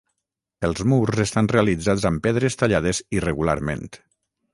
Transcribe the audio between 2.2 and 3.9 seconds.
pedres tallades irregularment.